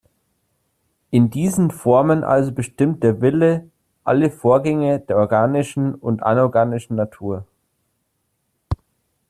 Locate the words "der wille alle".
3.03-4.31